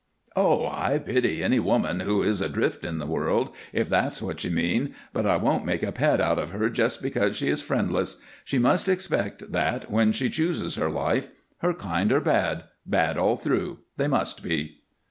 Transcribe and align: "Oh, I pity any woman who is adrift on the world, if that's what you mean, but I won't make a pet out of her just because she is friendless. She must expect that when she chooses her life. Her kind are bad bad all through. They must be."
"Oh, 0.35 0.65
I 0.67 0.97
pity 0.97 1.43
any 1.43 1.59
woman 1.59 1.99
who 1.99 2.23
is 2.23 2.41
adrift 2.41 2.83
on 2.87 2.97
the 2.97 3.05
world, 3.05 3.51
if 3.71 3.87
that's 3.87 4.19
what 4.19 4.43
you 4.43 4.49
mean, 4.49 4.95
but 5.13 5.27
I 5.27 5.37
won't 5.37 5.63
make 5.63 5.83
a 5.83 5.91
pet 5.91 6.19
out 6.19 6.39
of 6.39 6.49
her 6.49 6.71
just 6.71 7.03
because 7.03 7.37
she 7.37 7.49
is 7.49 7.61
friendless. 7.61 8.19
She 8.43 8.57
must 8.57 8.89
expect 8.89 9.51
that 9.51 9.91
when 9.91 10.11
she 10.11 10.27
chooses 10.27 10.73
her 10.73 10.89
life. 10.89 11.27
Her 11.59 11.75
kind 11.75 12.11
are 12.11 12.19
bad 12.19 12.63
bad 12.83 13.15
all 13.19 13.35
through. 13.35 13.77
They 13.97 14.07
must 14.07 14.41
be." 14.41 14.79